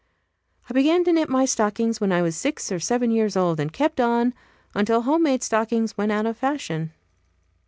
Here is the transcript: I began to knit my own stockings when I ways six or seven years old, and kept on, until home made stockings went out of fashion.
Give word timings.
I 0.67 0.73
began 0.73 1.03
to 1.03 1.13
knit 1.13 1.29
my 1.29 1.41
own 1.41 1.45
stockings 1.45 2.01
when 2.01 2.11
I 2.11 2.23
ways 2.23 2.35
six 2.35 2.71
or 2.71 2.79
seven 2.79 3.11
years 3.11 3.37
old, 3.37 3.59
and 3.59 3.71
kept 3.71 3.99
on, 4.01 4.33
until 4.73 5.01
home 5.03 5.21
made 5.21 5.43
stockings 5.43 5.95
went 5.95 6.11
out 6.11 6.25
of 6.25 6.35
fashion. 6.37 6.91